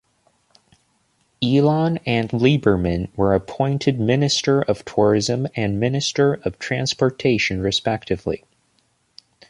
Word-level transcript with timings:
Elon 1.43 1.99
and 2.07 2.31
Lieberman 2.31 3.15
were 3.15 3.35
appointed 3.35 3.99
Minister 3.99 4.63
of 4.63 4.83
Tourism 4.83 5.45
and 5.55 5.79
Minister 5.79 6.41
of 6.43 6.57
Transportation 6.57 7.61
respectively. 7.61 8.43